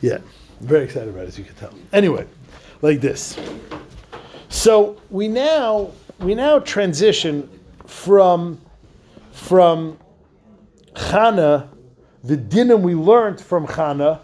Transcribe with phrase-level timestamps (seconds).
[0.00, 0.18] Yeah,
[0.60, 1.74] very excited about it, as you can tell.
[1.92, 2.26] Anyway,
[2.82, 3.38] like this.
[4.48, 7.48] So we now we now transition
[7.86, 8.60] from
[9.32, 9.98] from
[10.94, 11.68] Chana,
[12.24, 14.20] the dinim we learned from Chana,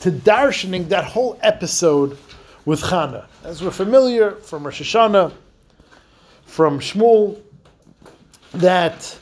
[0.00, 2.16] to darshaning that whole episode
[2.64, 3.26] with Chana.
[3.44, 5.32] As we're familiar from Rosh Hashanah,
[6.46, 7.40] from Shmuel,
[8.52, 9.18] that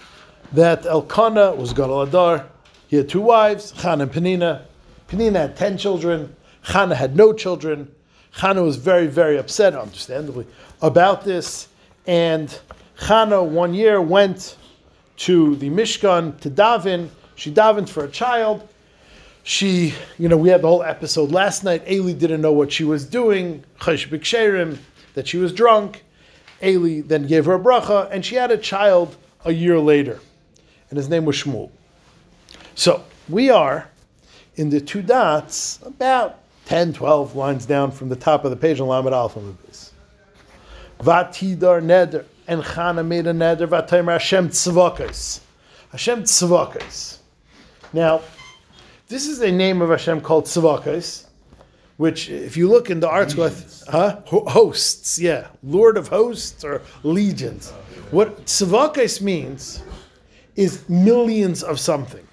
[0.52, 2.46] that Elkanah was Gadol Adar.
[2.95, 4.62] He had two wives, Chana and Penina.
[5.08, 6.36] Penina had ten children.
[6.64, 7.93] Chana had no children.
[8.36, 10.46] Chana was very, very upset, understandably,
[10.80, 11.66] about this.
[12.07, 12.57] And
[13.00, 14.57] Chana one year went
[15.16, 17.08] to the Mishkan to daven.
[17.35, 18.68] She davened for a child.
[19.43, 21.82] She, you know, we had the whole episode last night.
[21.90, 23.64] Eli didn't know what she was doing.
[23.85, 26.04] That she was drunk.
[26.63, 30.21] Eli then gave her a bracha, and she had a child a year later,
[30.90, 31.72] and his name was Shmuel.
[32.75, 33.89] So we are
[34.56, 38.81] in the two dots, about 10, 12 lines down from the top of the page
[38.81, 39.91] on Lamed Alpha Lubis.
[41.00, 45.41] Vatidar neder, and Chana made a neder, Vataymer Hashem tzvakos.
[45.91, 47.19] Hashem tzvakos.
[47.92, 48.22] Now,
[49.09, 51.27] this is a name of Hashem called tzvakos,
[51.97, 54.20] which, if you look in the ArtScroll, huh?
[54.27, 57.70] Hosts, yeah, Lord of hosts or legions.
[58.11, 59.83] What tzvakos means
[60.56, 62.27] is millions of something.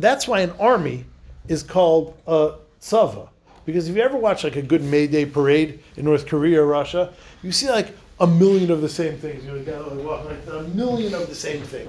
[0.00, 1.04] That's why an army
[1.46, 3.28] is called a tzava.
[3.66, 6.66] Because if you ever watch like a good May Day parade in North Korea or
[6.66, 9.44] Russia, you see like a million of the same things.
[9.44, 11.86] You know, like a million of the same thing.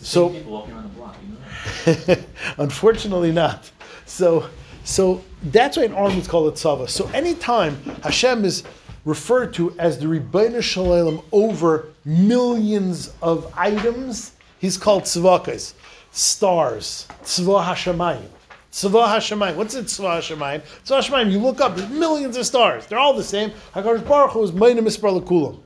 [0.00, 2.16] So people walking around the block, you know?
[2.64, 3.70] unfortunately not.
[4.06, 4.48] So
[4.84, 6.88] so that's why an army is called a tzava.
[6.88, 8.64] So anytime Hashem is
[9.04, 15.74] referred to as the Rebbeinu Shalom over millions of items, he's called tzvakas,
[16.12, 18.28] stars, tzva hashemayim.
[18.72, 19.56] Tzva Hashemayim.
[19.56, 20.62] What's it, Tzva Hashemayim?
[20.84, 22.86] Tzva Hashemayim, you look up, there's millions of stars.
[22.86, 23.50] They're all the same.
[23.74, 25.58] HaKadosh Baruch Hu is Mayna Mispar Lekulam.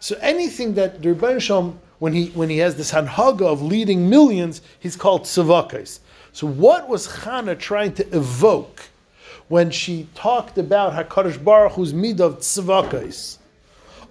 [0.00, 4.08] So anything that the Rebbeinu Shalom, when he, when he has this hanhaga of leading
[4.08, 6.00] millions, he's called Tzavakais.
[6.32, 8.84] So what was Chana trying to evoke
[9.48, 13.36] when she talked about HaKadosh Baruch Hu's mid of Tzavakais?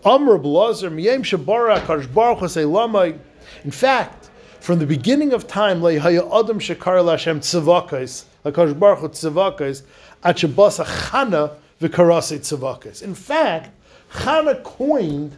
[0.04, 3.18] Amr Blazer, Miyem Shabara HaKadosh Baruch Hu Lamai.
[3.64, 4.25] In fact,
[4.66, 9.84] from the beginning of time, Leihaya Adam Shekar Lashem Tzavakais, HaKadosh Baruch Hu Tzavakais,
[10.24, 13.04] Chana V'karase Tzavakais.
[13.04, 13.70] In fact,
[14.12, 15.36] Chana coined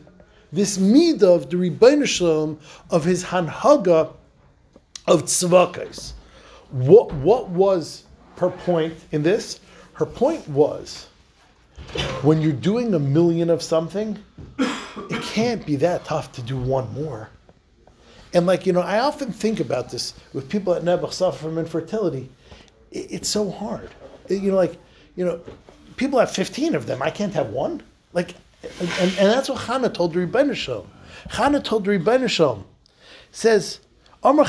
[0.54, 2.58] this midah of the Rebbeinu Shalom
[2.90, 4.14] of his hanhaga
[5.08, 6.14] of tzvakais.
[6.72, 8.06] What what was
[8.38, 9.60] her point in this?
[9.96, 11.08] Her point was
[12.22, 14.18] when you're doing a million of something,
[14.58, 17.30] it can't be that tough to do one more.
[18.34, 21.58] And like you know, I often think about this with people that never suffer from
[21.58, 22.30] infertility.
[22.92, 23.90] It, it's so hard.
[24.28, 24.78] It- you know, like
[25.16, 25.42] you know,
[25.96, 27.02] people have 15 of them.
[27.02, 27.82] I can't have one.
[28.14, 28.36] Like,
[28.80, 30.88] and, and, that's what Chana told Rebbeinu Shalom.
[31.30, 32.66] Chana told Rebbeinu Shalom,
[33.32, 33.80] says,
[34.22, 34.44] from the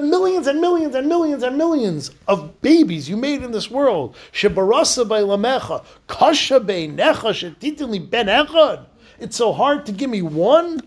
[0.00, 5.06] millions and millions and millions and millions of babies you made in this world, Shebarasa
[5.08, 8.86] by Lamecha, Kasha bei Necha, Shetitili ben Echad.
[9.22, 10.80] It's so hard to give me one.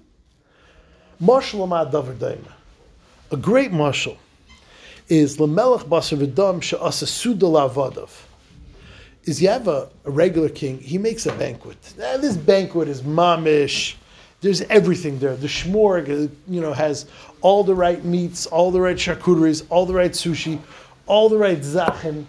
[1.21, 2.37] Mashal
[3.31, 4.17] A great mashal
[5.07, 8.07] is Lamelech Basar V'dam She'asa Suda.
[9.23, 11.77] Is you have a, a regular king, he makes a banquet.
[11.97, 13.95] Now, this banquet is mamish.
[14.41, 15.37] There's everything there.
[15.37, 17.05] The shmorg, uh, you know, has
[17.39, 20.59] all the right meats, all the right charcuteries, all the right sushi,
[21.07, 22.25] all the right zachin.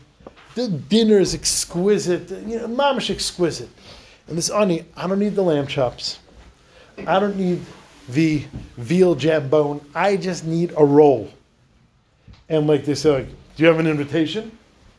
[0.55, 2.31] The dinner is exquisite.
[2.31, 3.69] You know, mamish exquisite.
[4.29, 6.19] And this ani, I don't need the lamb chops.
[7.07, 7.61] I don't need
[8.09, 8.45] the
[8.77, 9.85] veal jambone.
[9.95, 11.31] I just need a roll.
[12.49, 14.51] And like they say, like, do you have an invitation?
[14.51, 14.57] Do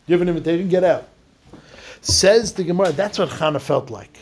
[0.07, 0.69] you have an invitation?
[0.69, 1.07] Get out.
[2.01, 4.17] Says the Gemara, that's what Chana felt like.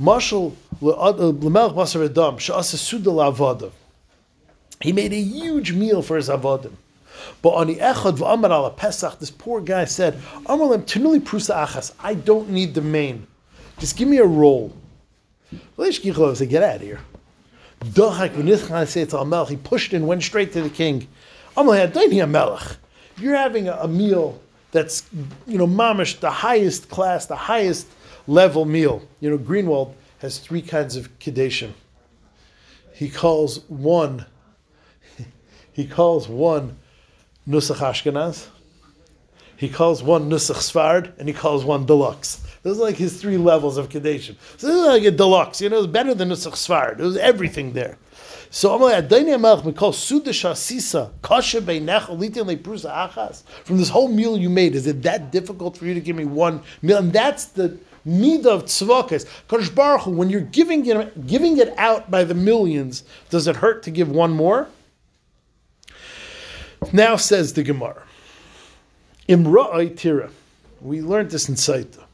[0.00, 3.70] Mashal uh, l'melch basar adam she'asa suda la'avada.
[4.80, 6.72] He made a huge meal for his avodim.
[7.40, 10.14] But on the echad v'amar Pesach, this poor guy said,
[10.46, 11.92] "Amalem prusa achas.
[12.00, 13.26] I don't need the main.
[13.78, 14.72] Just give me a roll."
[15.76, 17.00] Leish said, "Get out of here."
[17.84, 21.08] He pushed and went straight to the king.
[23.18, 24.40] You're having a, meal
[24.70, 25.04] that's
[25.46, 27.88] you know mamish the highest class, the highest
[28.26, 29.02] level meal.
[29.20, 31.72] You know Greenwald has three kinds of kedation.
[32.94, 34.26] He calls one.
[35.72, 36.76] He calls one
[37.48, 38.46] nusach Ashkenaz.
[39.62, 42.40] He calls one nusach Sfard, and he calls one deluxe.
[42.64, 44.34] Those are like his three levels of kedation.
[44.56, 45.60] So this is like a deluxe.
[45.60, 46.98] You know, it's better than nusach Sfard.
[46.98, 47.96] It was everything there.
[48.50, 54.36] So I'm like, mikol sudash asisa kasha beinech olitin leprusa achas." From this whole meal
[54.36, 56.98] you made, is it that difficult for you to give me one meal?
[56.98, 59.28] And that's the need of tzvakas.
[59.48, 63.54] Kadosh Baruch Hu, when you're giving it, giving it out by the millions, does it
[63.54, 64.66] hurt to give one more?
[66.92, 68.02] Now says the Gemara,
[69.32, 70.30] Imra'ai tira.
[70.82, 72.04] We learned this in Saita.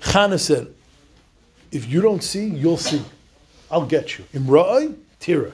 [0.00, 0.66] Chana said,
[1.70, 3.02] if you don't see, you'll see.
[3.70, 4.24] I'll get you.
[4.34, 5.52] Imra'ai tira.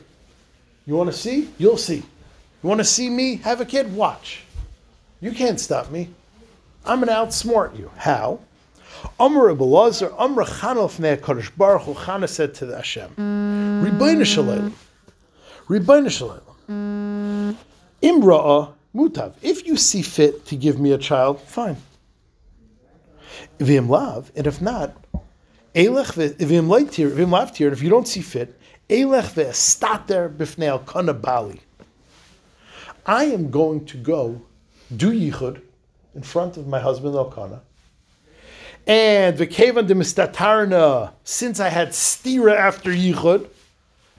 [0.87, 1.51] You want to see?
[1.59, 1.97] You'll see.
[1.97, 3.95] You want to see me have a kid?
[3.95, 4.45] Watch.
[5.21, 6.09] You can't stop me.
[6.87, 7.91] I'm going to outsmart you.
[7.99, 8.41] How?
[9.21, 14.75] Amr Abelazar, Amr Chanof Kodesh Baruch Hu Chana said to the Hashem, Rebbeinu Shalom,
[15.69, 17.59] Rebbeinu Shalom,
[18.03, 19.35] Imra'a Mutav.
[19.43, 21.77] If you see fit to give me a child, fine.
[23.59, 24.97] Vim lav, and if not,
[25.75, 28.59] Elech vim leitir, vim lavtir, and if you don't see fit,
[28.89, 31.61] Elech ve'estater b'fnei al kanabali.
[33.05, 34.41] I am going to go
[34.97, 35.61] do yichud
[36.15, 37.61] in front of my husband Elkanah.
[38.87, 43.49] And v'kevan demistatarna, since I had stira after yichud,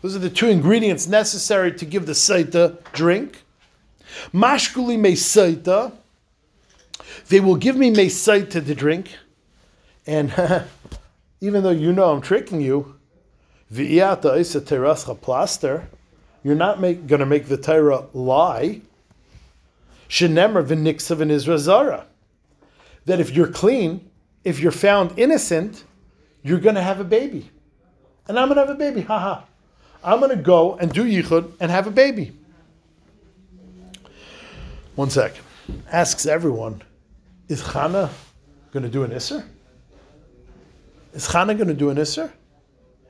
[0.03, 3.43] those are the two ingredients necessary to give the saita drink.
[4.33, 5.93] Mashkuli mesaita,
[7.29, 9.15] they will give me mesaita to drink.
[10.05, 10.31] And
[11.41, 12.95] even though you know I'm tricking you,
[13.73, 15.87] v'iyata isa terascha plaster,
[16.43, 18.81] you're not going to make the Torah lie.
[20.09, 22.05] Shenemer v'niksav in Israel
[23.05, 24.09] That if you're clean,
[24.43, 25.83] if you're found innocent,
[26.43, 27.51] you're going to have a baby.
[28.27, 29.01] And I'm going to have a baby.
[29.01, 29.41] Haha.
[30.03, 32.36] I'm going to go and do yichud and have a baby.
[34.97, 35.43] One second.
[35.91, 36.81] Asks everyone,
[37.49, 38.09] is Chana
[38.71, 39.45] going to do an Isser?
[41.13, 42.31] Is Chana going to do an Isser?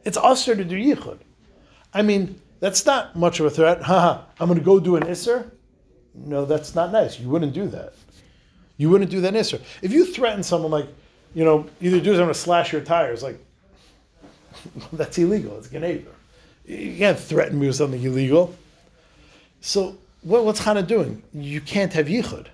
[0.04, 1.20] It's usher to do yichud.
[1.94, 3.82] I mean, that's not much of a threat.
[3.82, 5.50] Haha, I'm going to go do an Isser?
[6.14, 7.22] No, that's not nice.
[7.22, 7.94] You wouldn't do that.
[8.76, 9.62] You wouldn't do that Isser.
[9.82, 10.88] If you threaten someone like,
[11.34, 13.40] you know, either do is I'm going to slash your tires, like,
[14.92, 15.58] that's illegal.
[15.58, 16.04] It's Ganeva.
[16.66, 18.54] You can't threaten me with something illegal.
[19.62, 21.24] So what, what's Chana doing?
[21.34, 22.48] You can't have yichud.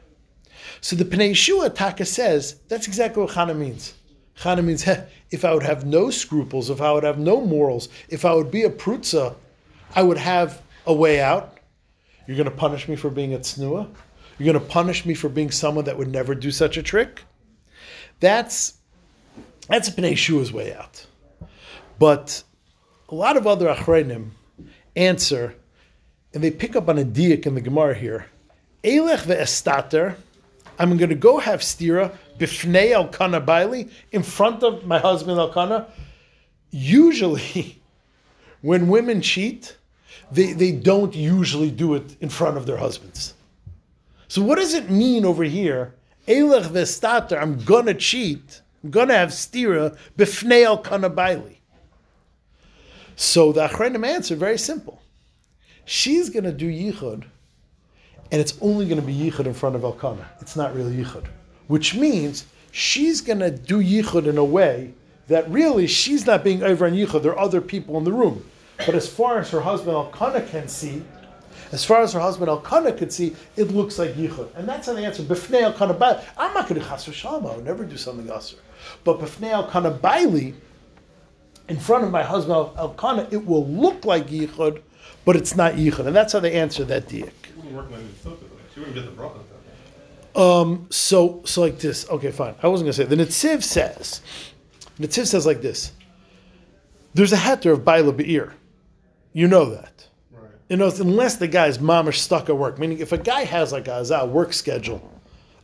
[0.81, 3.95] So the Pnei Yeshua Taka says that's exactly what Chana means.
[4.37, 4.87] Chana means
[5.31, 8.51] if I would have no scruples, if I would have no morals, if I would
[8.51, 9.35] be a prutza,
[9.95, 11.57] I would have a way out.
[12.27, 13.89] You're going to punish me for being a tznuah.
[14.37, 17.23] You're going to punish me for being someone that would never do such a trick.
[18.19, 18.77] That's
[19.67, 21.07] that's Pnei Yeshua's way out.
[21.97, 22.43] But
[23.09, 24.31] a lot of other achreinim
[24.95, 25.55] answer
[26.33, 28.25] and they pick up on a diak in the Gemara here.
[28.83, 30.15] Elech ve'estater,
[30.79, 35.87] I'm going to go have stira b'fnei Elkanah baili in front of my husband Elkanah.
[36.71, 37.81] Usually,
[38.61, 39.77] when women cheat,
[40.31, 43.35] they, they don't usually do it in front of their husbands.
[44.27, 45.93] So what does it mean over here?
[46.27, 48.61] Elech ve'estater, I'm going to cheat.
[48.83, 51.57] I'm going to have stira b'fnei Elkanah baili.
[53.15, 55.02] So the achreinim answer very simple
[55.85, 57.23] she's going to do yichud,
[58.31, 60.29] and it's only going to be yichud in front of Elkanah.
[60.41, 61.25] It's not really yichud,
[61.67, 64.93] which means she's going to do yichud in a way
[65.27, 67.21] that really she's not being over on yichud.
[67.21, 68.43] There are other people in the room,
[68.85, 71.03] but as far as her husband Elkanah can see.
[71.71, 74.93] As far as her husband Elkanah could see, it looks like yichud, and that's how
[74.93, 75.23] the answer.
[75.23, 76.23] B'fnei Elkanah baili.
[76.37, 77.51] I'm not going to chas v'shalom.
[77.51, 78.55] I would never do something else.
[79.03, 80.53] But b'fnei Elkanah baili,
[81.69, 84.81] in front of my husband Elkanah, it will look like yichud,
[85.25, 87.31] but it's not yichud, and that's how they answer that diak.
[90.35, 92.09] Um, so, so like this.
[92.09, 92.55] Okay, fine.
[92.63, 93.05] I wasn't gonna say.
[93.05, 94.21] The Netziv says,
[94.99, 95.91] Netziv says like this.
[97.13, 98.53] There's a heter of baila be'ir.
[99.33, 100.07] You know that.
[100.31, 100.49] Right.
[100.69, 102.79] You know, unless the guy's mamish stuck at work.
[102.79, 105.07] Meaning, if a guy has like a, a work schedule,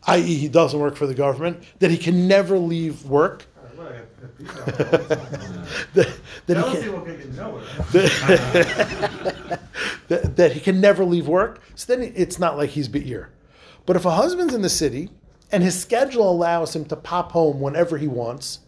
[0.04, 3.46] i.e., he doesn't work for the government, that he can never leave work
[5.94, 6.10] that,
[6.48, 7.02] that, he can,
[10.08, 11.62] that, that, he can never leave work.
[11.76, 13.30] So then it's not like he's be'ir.
[13.86, 15.10] But if a husband's in the city
[15.52, 18.60] and his schedule allows him to pop home whenever he wants,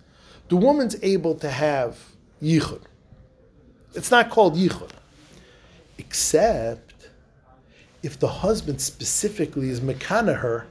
[0.49, 1.97] the woman's able to have
[2.41, 2.81] yichud.
[3.93, 4.91] It's not called yichud,
[5.97, 6.93] except
[8.03, 10.67] if the husband specifically is mekana her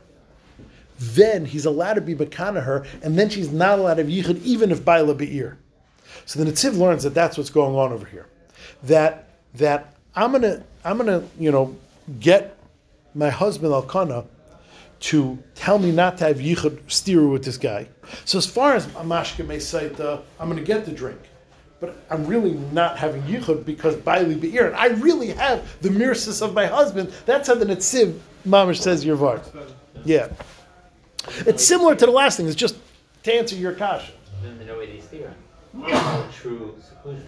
[1.01, 4.43] then he's allowed to be Makana her, and then she's not allowed to have Yichud,
[4.43, 5.59] even if Baila Be'ir.
[6.27, 8.29] So the Netziv learns that that's what's going on over here.
[8.85, 11.77] That that I'm gonna I'm gonna you know
[12.21, 12.57] get
[13.15, 14.25] my husband Elkanah
[15.01, 17.89] to tell me not to have yichud steer with this guy.
[18.25, 21.19] So as far as Amashka may say, the, I'm going to get the drink,
[21.81, 26.43] but I'm really not having yichud because baili be'ir, and I really have the mirsis
[26.43, 27.13] of my husband.
[27.25, 29.49] That's how the netziv mamish says your vart.
[30.05, 30.29] Yeah,
[31.47, 32.47] it's similar to the last thing.
[32.47, 32.77] It's just
[33.25, 34.13] to answer your kasha.
[34.43, 35.35] Then the no way they steer.
[35.73, 37.27] No true seclusion.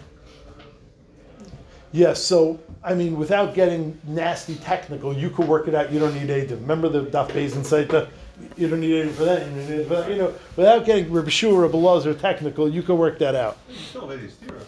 [1.93, 5.93] Yes, so I mean, without getting nasty technical, you could work it out.
[5.93, 6.61] You don't need Adim.
[6.63, 8.09] Remember the Daf Bezin Saita?
[8.57, 9.47] You don't need Adim for that.
[9.47, 10.11] You, don't need Adim for that.
[10.11, 13.59] you know, without getting Rabbi Shua or Belazar technical, you could work that out.
[13.91, 14.63] Still lady stira.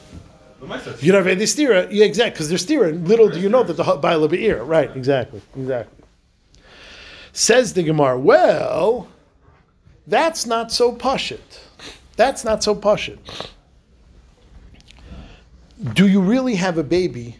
[0.60, 3.06] The Maisa You don't have any stira, yeah, exactly, because they're stira.
[3.06, 4.94] Little do you know that the Baila Be'ir, right?
[4.94, 6.04] Exactly, exactly.
[7.32, 9.08] Says the Gemara, well,
[10.06, 11.60] that's not so pashit.
[12.16, 13.18] That's not so pashit.
[15.94, 17.36] Do you really have a baby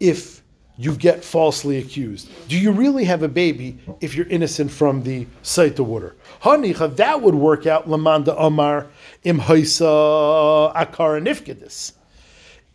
[0.00, 0.42] if
[0.76, 2.28] you get falsely accused?
[2.48, 6.14] Do you really have a baby if you're innocent from the Saita water?
[6.42, 8.88] Hanicha, that would work out Lamanda Omar
[9.22, 10.72] im Haisa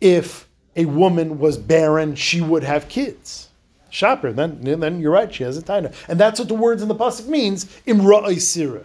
[0.00, 3.48] if a woman was barren, she would have kids.
[3.90, 5.92] Shopper, then, then you're right, she has a taina.
[6.08, 8.84] And that's what the words in the pasuk means, imra sira.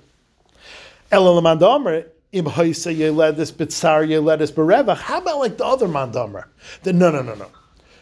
[1.11, 4.97] Ela mandamar, im haisa yeledis bitsar yeledis berevach.
[4.97, 6.45] How about like the other mandamar?
[6.83, 7.47] Then no, no, no, no.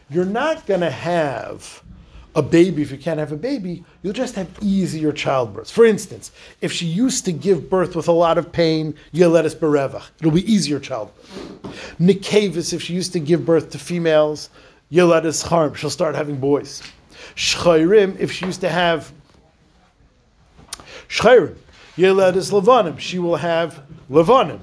[0.09, 1.83] You're not going to have
[2.35, 3.83] a baby if you can't have a baby.
[4.01, 5.69] You'll just have easier childbirth.
[5.69, 6.31] For instance,
[6.61, 10.03] if she used to give birth with a lot of pain, yeledis berevach.
[10.19, 11.95] It'll be easier childbirth.
[11.99, 14.49] Nikavis, if she used to give birth to females,
[14.91, 15.73] yeledis harm.
[15.73, 16.81] She'll start having boys.
[17.35, 19.11] Shchayrim, if she used to have
[21.07, 21.55] Shchayrim,
[21.97, 22.99] yeledis levanim.
[22.99, 24.59] She will have levanim.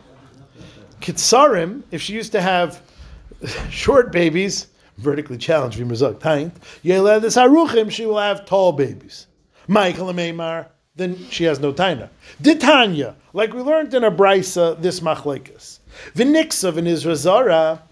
[1.01, 2.83] Kitsarim, if she used to have
[3.71, 4.67] short babies,
[4.99, 9.27] vertically challenged v'mezog taint, yeledis haruchim, she will have tall babies.
[9.67, 12.11] Michael Meimar, then she has no taina.
[12.43, 15.79] Ditanya, like we learned in a brisa, this machlekes.
[16.15, 17.83] V'niksav in Israel Zara,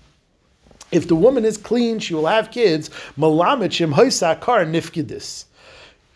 [0.91, 2.89] if the woman is clean, she will have kids.
[3.19, 5.45] Malamachim hoisakar nifkidis.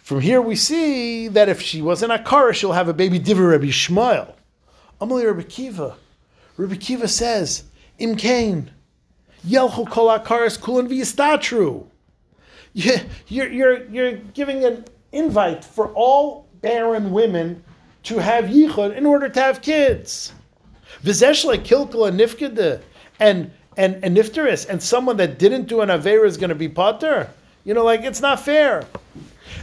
[0.03, 3.67] From here we see that if she wasn't akara, she'll have a baby diva Rabbi
[3.67, 4.35] Shmuel.
[5.01, 5.97] Amalei Rabbi Kiva.
[6.57, 7.65] Rabbi Kiva says,
[7.99, 8.71] Im Kain,
[9.47, 11.87] Yelchu kol akaras kulan v'yistatru.
[12.75, 17.63] You- You're, you're, you're giving an invite for all barren women
[18.05, 20.33] to have yichud in order to have kids.
[21.05, 22.81] V'zeshle kilkul and nifkede
[23.21, 26.69] and and and nifteris and someone that didn't do an avera is going to be
[26.69, 27.29] potter.
[27.65, 28.85] You know, like it's not fair.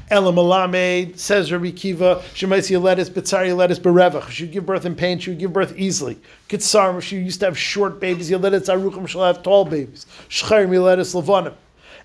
[0.09, 4.29] Elam Alamed says Rabbi Kiva, Shemaisi Yeledis, Bitzar Yeledis, Berevach.
[4.29, 6.17] She would give birth in pain, she would give birth easily.
[6.47, 10.05] Kitzar, if she used to have short babies, Yeledis Aruchim, she'll have tall babies.
[10.29, 11.53] Shcharim Yeledis Lavanim.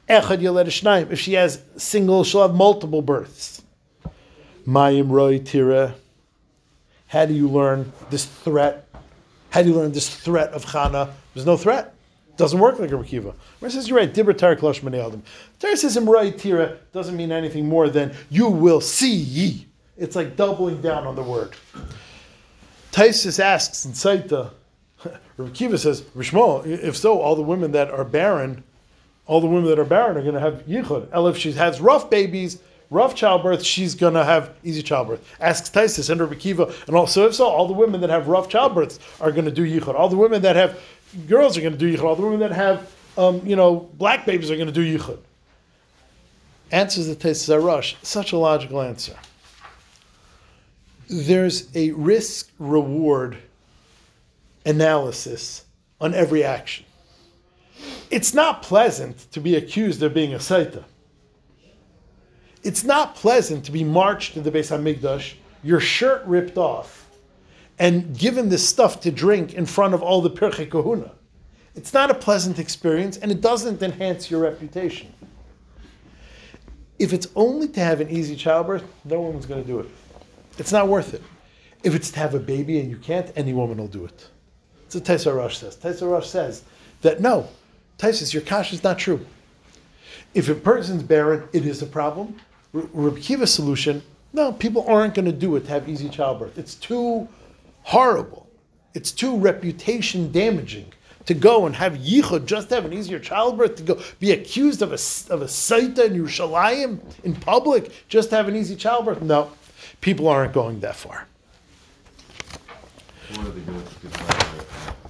[0.09, 1.11] Echad Yeledis Shnaim.
[1.11, 3.63] If she has single, she'll have multiple births.
[4.67, 5.95] Mayim Roy Tira.
[7.07, 8.89] How do you learn this threat?
[9.51, 11.13] How do you learn this threat of Chana?
[11.33, 11.94] There's no threat.
[12.37, 13.35] Doesn't work like a Rekiva.
[13.59, 15.23] Where it says you're right, Dibra Tarek Losh Adam.
[15.61, 19.67] Torah says Imrai Tira doesn't mean anything more than you will see ye.
[19.97, 21.55] It's like doubling down on the word.
[22.91, 24.51] Taisus asks in Saita,
[25.39, 28.65] Rekiva says, Rishmo, if so, all the women that are barren,
[29.27, 31.09] all the women that are barren are going to have yichud.
[31.13, 32.59] El, if she has rough babies,
[32.91, 35.25] rough childbirth, she's going to have easy childbirth.
[35.41, 38.49] Asks Taisus and Rabbi Kiva, and also if so, all the women that have rough
[38.49, 39.95] childbirths are going to do yichud.
[39.95, 40.81] All the women that have
[41.29, 42.03] girls are going to do yichud.
[42.03, 45.19] All the women that have, um, you know, black babies are going to do yichud.
[46.71, 47.97] Answers the Taisus Arash.
[48.03, 49.17] Such a logical answer.
[51.09, 53.37] There's a risk reward
[54.65, 55.65] analysis
[56.01, 56.85] on every action.
[58.11, 60.85] It's not pleasant to be accused of being a Saita.
[62.63, 67.04] It's not pleasant to be marched to the Beis Hamikdash, your shirt ripped off,
[67.79, 71.13] and given this stuff to drink in front of all the Pirchei Kahuna.
[71.75, 75.13] It's not a pleasant experience, and it doesn't enhance your reputation.
[76.99, 79.89] If it's only to have an easy childbirth, no woman's going to do it.
[80.59, 81.23] It's not worth it.
[81.83, 84.29] If it's to have a baby and you can't, any woman will do it.
[84.83, 85.77] That's what Taisa Rosh says.
[85.77, 86.63] Taisa Rosh says
[87.03, 87.49] that no,
[87.99, 89.25] Taisa, your kash is not true.
[90.33, 92.37] If a person's barren, it is a problem.
[92.73, 94.03] Rabbi Kiva's solution,
[94.33, 96.59] no, people aren't going to do it to have easy childbirth.
[96.59, 97.29] It's too
[97.85, 98.51] horrible.
[98.95, 100.93] It's too reputation damaging
[101.27, 104.83] to go and have yichud, just to have an easier childbirth, to go be accused
[104.83, 105.01] of a,
[105.33, 109.23] of a saita in Yerushalayim in public, just to have an easy childbirth.
[109.23, 109.51] No,
[110.01, 111.27] people aren't going that far.
[113.31, 114.55] What do they do with people that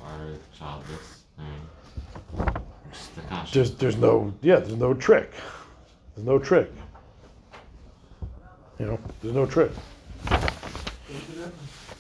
[0.02, 1.23] are, are childless?
[1.38, 2.54] I mean,
[2.93, 3.50] just the conscience.
[3.52, 5.33] There's, there's no, yeah, there's no trick.
[6.14, 6.71] There's no trick.
[8.78, 9.71] You know, there's no trick.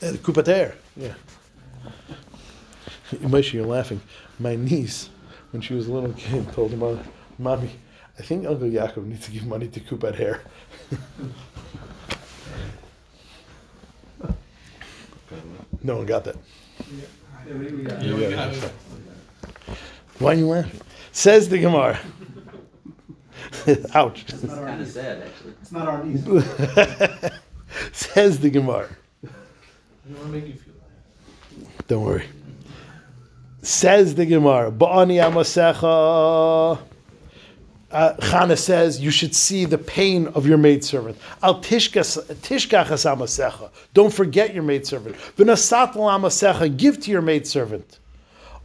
[0.02, 1.14] Uh, Kupater, yeah.
[3.14, 4.00] Moshe, you're laughing.
[4.38, 5.08] My niece,
[5.52, 7.02] when she was a little kid, told her mother,
[7.38, 7.70] "Mommy,
[8.18, 10.42] I think Uncle Yaakov needs to give money to Kupat hair."
[15.82, 16.36] no one got that.
[16.90, 18.02] You got
[18.54, 18.70] it.
[20.18, 20.80] Why are you laughing?
[21.12, 21.98] Says the Gemara.
[23.94, 24.24] Ouch.
[24.28, 25.52] It's kind of sad, actually.
[25.62, 26.24] It's not our niece.
[27.92, 28.88] Says the Gemara.
[31.88, 32.28] Don't worry.
[33.62, 34.70] Says the Gemara.
[34.70, 36.78] Ba'ani amasecha.
[37.90, 41.16] Uh, Chana says you should see the pain of your maidservant.
[41.42, 43.70] Al tishkachas amasecha.
[43.94, 45.16] Don't forget your maidservant.
[45.38, 46.76] V'nasat amasecha.
[46.76, 47.98] Give to your maidservant.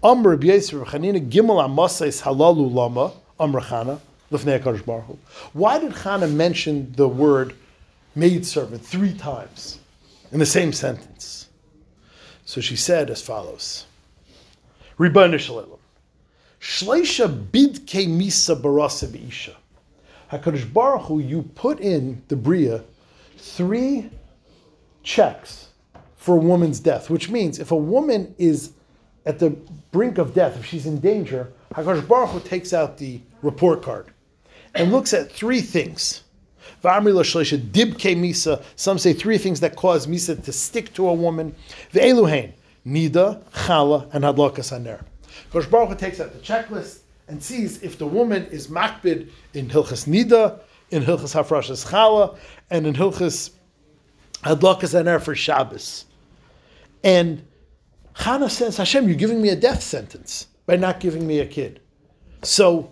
[0.04, 3.14] Amr b'yisr chanina gimel amasais halalu lama.
[3.40, 4.00] Amr Chana.
[4.30, 5.18] Lifnei
[5.54, 7.56] Why did Chana mention the word
[8.14, 9.80] maidservant three times
[10.32, 11.50] in the same sentence?
[12.46, 13.86] So she said as follows.
[14.98, 15.80] Rebbeinu Shalom.
[16.60, 19.56] Shleisha bidke misa barasa beisha.
[20.32, 22.84] Hakadosh Baruch Hu, you put in the bria
[23.38, 24.10] three
[25.04, 25.70] checks
[26.18, 28.74] for a woman's death, which means if a woman is
[29.26, 29.52] at the
[29.92, 34.08] brink of death, if she's in danger, Hakadosh Baruch Hu takes out the report card
[34.76, 36.24] and looks at three things.
[36.84, 38.64] Misa.
[38.76, 41.56] Some say three things that cause misa to stick to a woman.
[41.94, 42.54] Ve'eluhain,
[42.86, 45.04] nida, chala, and hadlakas haner.
[45.52, 50.08] Kosh Baruch takes out the checklist and sees if the woman is makbid in hilchas
[50.08, 50.60] nida,
[50.92, 52.38] in hilchas hafrashas chala,
[52.70, 53.52] and in hilchas
[54.44, 56.06] hadlakas haner for Shabbos.
[57.04, 57.46] And
[58.16, 61.80] Chana says, Hashem, you're giving me a death sentence by not giving me a kid.
[62.44, 62.92] So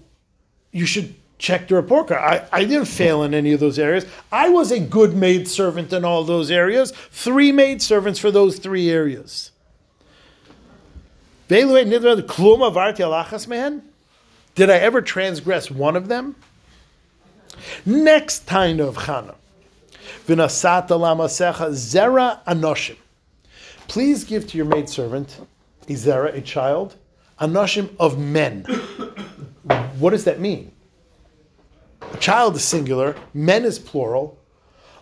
[0.71, 2.21] you should check the report card.
[2.21, 4.05] I, I didn't fail in any of those areas.
[4.31, 6.91] I was a good maid servant in all those areas.
[7.11, 9.51] Three maid servants for those three areas.
[11.47, 11.69] Did
[14.69, 16.35] I ever transgress one of them?
[17.85, 19.35] Next kind of Chana.
[20.27, 20.85] Zera
[22.45, 22.97] anoshim.
[23.87, 25.39] Please give to your maidservant
[25.87, 26.95] a zera, a child,
[27.39, 28.63] anoshim of men.
[29.99, 30.71] What does that mean?
[32.27, 34.37] Child is singular, men is plural.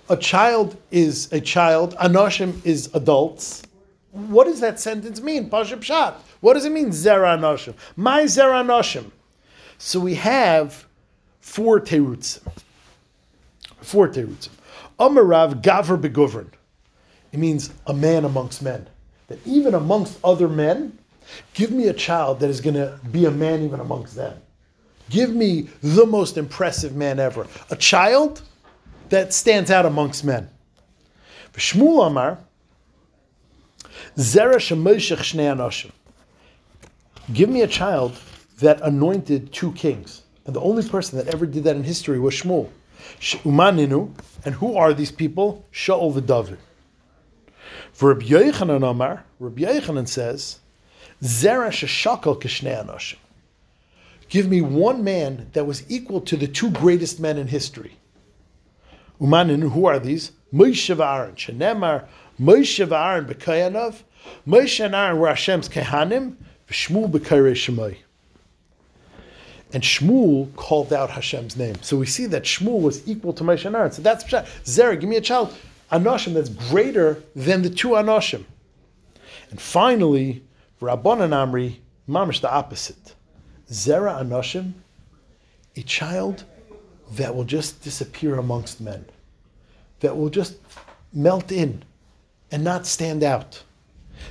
[0.10, 3.64] A child is a child, anoshim is adults.
[4.12, 5.50] What does that sentence mean?
[5.50, 6.18] Pashab.
[6.42, 7.74] What does it mean, Zera Anoshim?
[7.96, 9.10] My Zera Anoshim.
[9.80, 10.86] So we have
[11.42, 12.44] four terutzim.
[13.82, 14.52] Four terutzim.
[15.00, 16.52] Amarav Gaver Begovern.
[17.32, 18.88] It means a man amongst men.
[19.30, 20.96] That even amongst other men,
[21.56, 24.40] give me a child that is going to be a man even amongst them.
[25.10, 27.48] Give me the most impressive man ever.
[27.70, 28.42] A child
[29.10, 30.50] that stands out amongst men.
[31.54, 32.38] Shmuel Amar,
[34.18, 35.92] Zera Shemoshech Shnei Anoshim.
[37.34, 38.18] Give me a child
[38.60, 40.24] that anointed two kings.
[40.46, 42.70] And the only person that ever did that in history was Shmuel.
[43.20, 44.12] Umaninu,
[44.44, 45.66] and who are these people?
[45.72, 46.60] Shaul the David.
[47.94, 50.60] For Rabbi Yochanan Amar, Rabbi Yochanan says,
[51.22, 53.18] Zera Sheshakal Kishnei Anoshim.
[54.30, 57.98] Give me one man that was equal to the two greatest men in history.
[59.22, 60.32] Umaninu, who are these?
[60.54, 61.36] Moshe v'Aaron.
[61.36, 62.06] Shenemar,
[62.40, 64.04] Moshe v'Aaron b'kayanov.
[64.48, 66.36] Moshe and Aaron were Hashem's kehanim.
[66.68, 67.98] B'kayrei Shemai.
[69.74, 71.76] And Shmuel called out Hashem's name.
[71.82, 73.92] So we see that Shmuel was equal to Moshe and Aaron.
[73.92, 74.46] So that's Pshat.
[74.64, 75.54] Zera, give me a child,
[75.92, 78.46] Anoshim, that's greater than the two Anoshim.
[79.52, 80.44] And finally,
[80.82, 81.78] Rabbanan Amri,
[82.10, 83.15] mamish the opposite.
[83.70, 84.74] Zera Anoshim,
[85.76, 86.44] a child
[87.14, 89.06] that will just disappear amongst men,
[90.00, 90.56] that will just
[91.14, 91.84] melt in
[92.52, 93.64] and not stand out.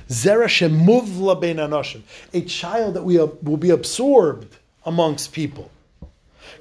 [0.09, 2.01] Zera shemuvla bein anoshim,
[2.33, 5.69] a child that we will be absorbed amongst people.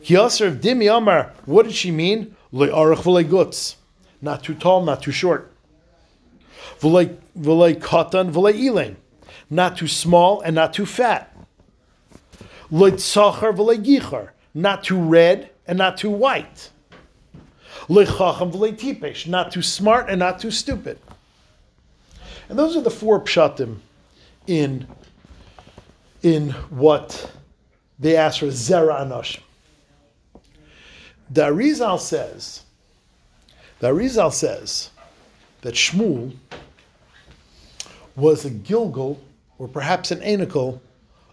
[0.02, 2.36] Kiyasser of Dimi Amar, what did she mean?
[2.52, 5.50] Not too tall, not too short.
[9.50, 11.33] Not too small and not too fat.
[14.54, 16.70] Not too red and not too white.
[17.88, 20.98] Not too smart and not too stupid.
[22.48, 23.78] And those are the four pshatim
[24.46, 24.86] in,
[26.22, 27.30] in what
[27.98, 29.40] they ask for Zera Anoshim.
[31.30, 32.62] The says,
[33.80, 34.90] the says
[35.62, 36.36] that Shmuel
[38.16, 39.18] was a Gilgul,
[39.58, 40.80] or perhaps an Anakel,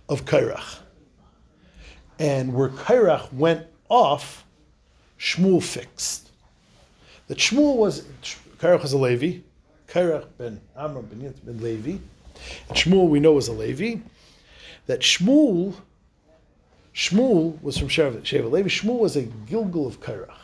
[0.09, 0.79] of Kairach.
[2.21, 4.45] And where Kairach went off,
[5.19, 6.29] Shmuel fixed.
[7.27, 8.05] That Shmuel was,
[8.59, 9.39] Kairach was a Levi,
[9.87, 11.97] Kairach ben Amram ben Yitz ben Levi.
[12.69, 14.01] And Shmuel we know was a Levi.
[14.85, 15.73] that Shmuel,
[16.93, 18.69] Shmuel was from Sheva Levi.
[18.69, 20.37] Shmuel was a Gilgul of Kairach.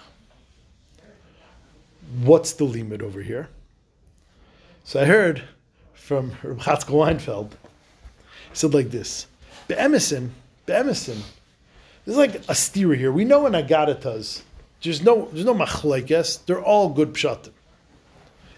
[2.23, 3.49] What's the limit over here?
[4.83, 5.43] So I heard
[5.93, 7.51] from Reb Weinfeld.
[7.51, 9.27] He said like this:
[9.67, 10.29] Be'emesim,
[10.65, 11.21] be'emesim.
[12.07, 13.11] There's like a steer here.
[13.11, 14.41] We know in Agadatas,
[14.81, 16.39] there's no there's no machlekes.
[16.45, 17.51] They're all good pshatim.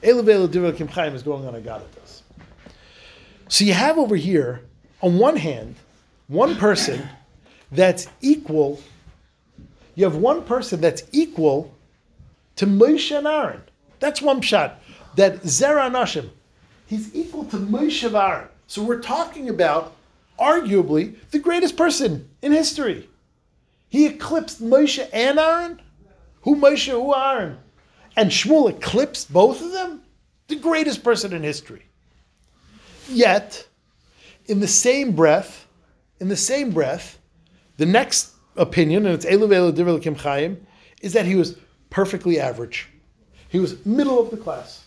[0.03, 2.21] Elevela Divrei Kim Chaim is going on Agadatas.
[3.47, 4.61] So you have over here,
[5.01, 5.77] on one hand,
[6.27, 7.09] one person
[7.71, 8.79] that's equal.
[9.95, 11.73] You have one person that's equal
[12.57, 13.63] to Moshe and Aaron.
[13.99, 14.79] That's one shot.
[15.15, 16.29] That Zera Nashim,
[16.85, 18.47] he's equal to Moshe and Aaron.
[18.67, 19.95] So we're talking about
[20.39, 23.09] arguably the greatest person in history.
[23.89, 25.81] He eclipsed Moshe and Aaron.
[26.41, 27.57] Who Moshe, who Aaron?
[28.15, 30.03] And Shmuel eclipsed both of them?
[30.47, 31.85] The greatest person in history.
[33.09, 33.67] Yet,
[34.45, 35.67] in the same breath,
[36.19, 37.17] in the same breath,
[37.77, 40.65] the next opinion, and it's Elu Elu Divrei Kim Chaim,
[41.01, 41.57] is that he was
[41.89, 42.87] perfectly average.
[43.49, 44.85] He was middle of the class.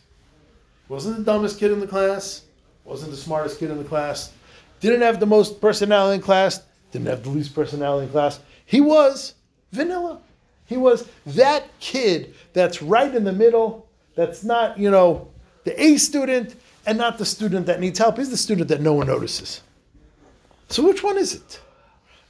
[0.88, 2.42] Wasn't the dumbest kid in the class,
[2.84, 4.32] wasn't the smartest kid in the class,
[4.80, 6.60] didn't have the most personality in class,
[6.92, 8.38] didn't have the least personality in class.
[8.66, 9.34] He was
[9.72, 10.20] vanilla.
[10.66, 15.28] He was that kid that's right in the middle, that's not, you know,
[15.64, 16.54] the A student
[16.86, 18.18] and not the student that needs help.
[18.18, 19.62] He's the student that no one notices.
[20.68, 21.60] So which one is it?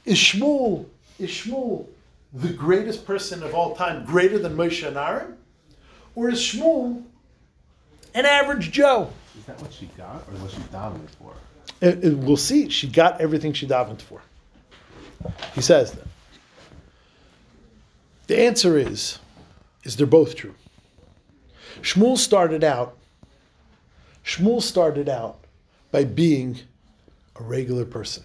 [0.05, 0.87] Is Shmuel,
[1.18, 1.87] is Shmuel
[2.33, 5.37] the greatest person of all time, greater than Moshe and Aaron?
[6.14, 7.03] Or is Shmuel
[8.14, 9.11] an average Joe?
[9.38, 11.33] Is that what she got, or what she davened for?
[11.81, 12.68] It- it- we'll see.
[12.68, 14.20] She got everything she davened for.
[15.55, 16.07] He says that.
[18.27, 19.19] The answer is,
[19.85, 20.55] is they're both true.
[21.81, 22.97] Shmuel started out,
[24.25, 25.39] Shmuel started out
[25.91, 26.59] by being
[27.37, 28.23] a regular person.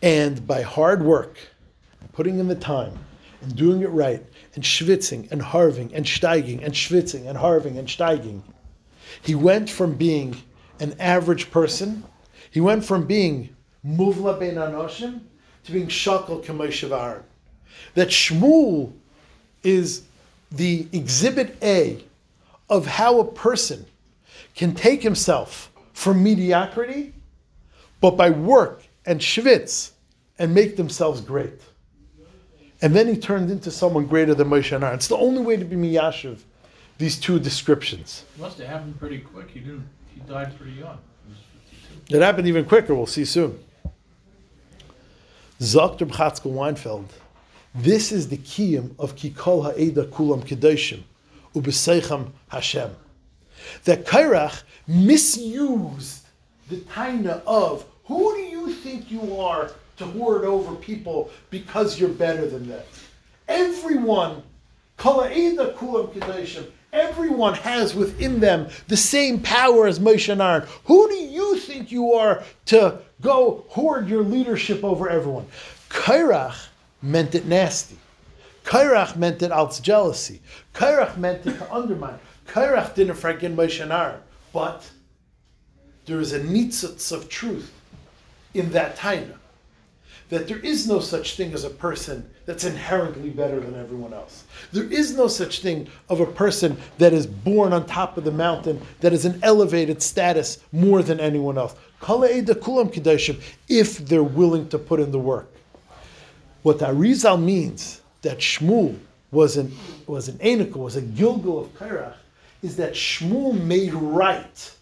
[0.00, 1.38] And by hard work,
[2.12, 2.98] putting in the time
[3.42, 4.24] and doing it right,
[4.54, 8.42] and schwitzing and harving and steiging and schwitzing and harving and steiging,
[9.22, 10.36] he went from being
[10.80, 12.04] an average person,
[12.50, 13.54] he went from being
[13.86, 15.20] muvla ben anoshim
[15.64, 17.22] to being shakal kamoshavar.
[17.94, 18.92] That Shmuel
[19.62, 20.02] is
[20.50, 22.04] the exhibit A
[22.68, 23.86] of how a person
[24.54, 27.14] can take himself from mediocrity,
[28.00, 29.92] but by work and shvitz
[30.38, 31.60] and make themselves great.
[32.80, 34.96] And then he turned into someone greater than Moshe and Aaron.
[34.96, 36.40] It's the only way to be miyashiv,
[36.98, 38.24] these two descriptions.
[38.38, 39.50] Must have happened pretty quick.
[39.50, 39.88] He didn't.
[40.12, 40.98] He died pretty young.
[41.24, 41.38] He was
[42.08, 42.16] 52.
[42.16, 42.94] It happened even quicker.
[42.94, 43.58] We'll see soon.
[45.70, 46.06] Dr.
[46.06, 47.06] Bchatzkel Weinfeld.
[47.72, 51.02] This is the kiyum of Kikol Ha'eda Kulam Kedoshim
[51.54, 52.90] Ubeseicham Hashem.
[53.84, 56.26] That Kairach misused
[56.68, 62.08] the taina of who do you think you are to hoard over people because you're
[62.08, 62.82] better than them.
[63.46, 64.42] Everyone,
[64.96, 70.66] Kol Ha'eda Kulam Kedoshim, everyone has within them the same power as Moshe and Aaron.
[70.86, 75.46] Who do you think you are to go hoard your leadership over everyone?
[75.88, 76.68] Kairach
[77.00, 77.96] meant it nasty.
[78.64, 80.40] Kairach meant it out jealousy.
[80.74, 82.18] Kairach meant it to undermine.
[82.46, 84.20] Kairach didn't forget Moshe and
[84.52, 84.90] but
[86.04, 87.72] there is a nitzitz of truth
[88.54, 89.36] in that taina.
[90.28, 94.44] That there is no such thing as a person that's inherently better than everyone else.
[94.72, 98.30] There is no such thing of a person that is born on top of the
[98.30, 101.74] mountain, that is an elevated status more than anyone else.
[103.68, 105.48] If they're willing to put in the work.
[106.62, 108.98] What Arizal means that Shmuel
[109.30, 109.72] was an
[110.06, 112.14] was an Enoch, was a Gilgul of Kairach,
[112.62, 114.74] is that Shmuel made right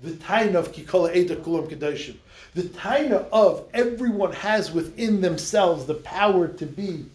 [0.00, 2.16] the taina of Kikola Eda Kulam Kedoshim.
[2.54, 7.06] The taina of everyone has within themselves the power to be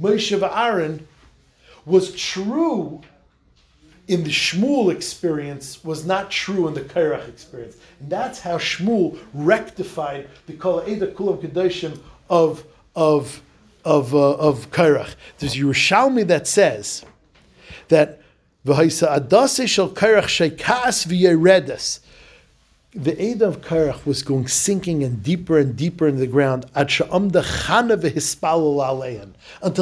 [0.00, 1.06] Moshe Aaron
[1.84, 3.00] was true
[4.08, 7.76] in the Shmuel experience was not true in the Kairach experience.
[8.00, 12.64] And that's how Shmuel rectified the Kol Eda Kulam Kedoshim of
[12.96, 13.42] of
[13.84, 15.14] of uh, of Kairach.
[15.38, 17.04] There's Yerushalmi that says
[17.88, 18.20] that
[18.66, 22.00] v'haisa adase shel Kairach sheikas v'yeredes.
[22.94, 27.04] The Eda of Kairach was going sinking and deeper and deeper into the ground until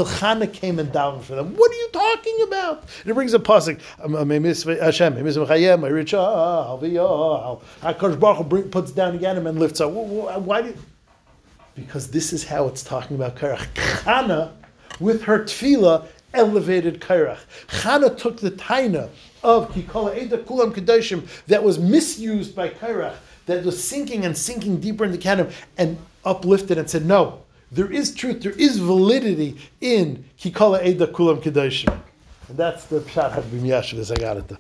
[0.05, 1.55] Chana came and down for them.
[1.55, 2.83] What are you talking about?
[3.03, 3.81] And it brings a pasuk.
[4.03, 9.93] Um, um, Hashem, Chayem, Richah, Hakadosh Baruch puts down again and lifts up.
[9.93, 10.77] Wh- wh- Why did?
[11.77, 13.69] Because this is how it's talking about Kairach.
[14.03, 14.51] Chana,
[14.99, 17.39] with her tefillah, elevated Kairach.
[17.69, 19.11] Chana took the taina
[19.47, 23.15] of Kikola Eda Kulam that was misused by Kairach
[23.47, 28.13] that was sinking and sinking deeper into Canaan and uplifted and said, no, there is
[28.13, 31.97] truth, there is validity in Kikala Eda Kulam Kedoshim.
[32.49, 34.59] And that's the Pshat Habim Yashavas, I got it.